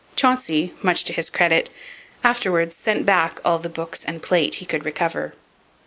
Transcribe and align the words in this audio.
Chauncey, 0.15 0.73
much 0.81 1.03
to 1.03 1.13
his 1.13 1.29
credit, 1.29 1.69
afterwards 2.23 2.75
sent 2.75 3.05
back 3.05 3.39
all 3.45 3.59
the 3.59 3.69
books 3.69 4.03
and 4.03 4.23
plate 4.23 4.55
he 4.55 4.65
could 4.65 4.83
recover. 4.83 5.35